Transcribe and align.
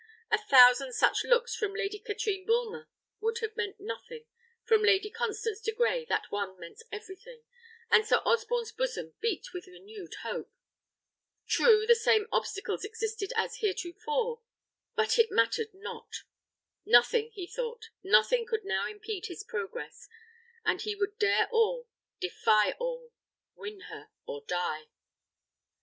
A 0.31 0.37
thousand 0.39 0.93
such 0.93 1.23
looks 1.23 1.53
from 1.53 1.75
Lady 1.75 1.99
Katrine 1.99 2.43
Bulmer 2.43 2.89
would 3.19 3.37
have 3.37 3.55
meant 3.55 3.79
nothing, 3.79 4.25
from 4.63 4.81
Lady 4.81 5.11
Constance 5.11 5.61
de 5.61 5.71
Grey 5.71 6.05
that 6.05 6.31
one 6.31 6.59
meant 6.59 6.81
everything, 6.91 7.43
and 7.91 8.03
Sir 8.03 8.15
Osborne's 8.25 8.71
bosom 8.71 9.13
beat 9.21 9.53
with 9.53 9.67
renewed 9.67 10.15
hope. 10.23 10.49
True, 11.45 11.85
the 11.85 11.93
same 11.93 12.25
obstacles 12.31 12.83
existed 12.83 13.31
as 13.35 13.57
heretofore; 13.57 14.41
but 14.95 15.19
it 15.19 15.29
mattered 15.29 15.71
not 15.71 16.23
Nothing, 16.83 17.29
he 17.35 17.45
thought, 17.45 17.89
nothing 18.01 18.41
now 18.41 18.49
could 18.49 18.65
impede 18.91 19.27
his 19.27 19.43
progress; 19.43 20.09
and 20.65 20.81
he 20.81 20.95
would 20.95 21.19
dare 21.19 21.47
all, 21.51 21.87
defy 22.19 22.71
all, 22.79 23.11
win 23.55 23.81
her, 23.81 24.09
or 24.25 24.43
die. 24.47 24.87